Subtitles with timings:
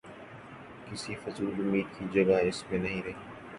[0.85, 3.13] کسی فضول امید کی جگہ اس میں نہیں رہی۔